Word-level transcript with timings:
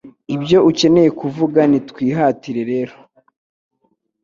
ibyo 0.35 0.57
ukeneye 0.69 1.09
kuvuga 1.19 1.59
Nitwihatire 1.69 2.61
rero 2.71 2.95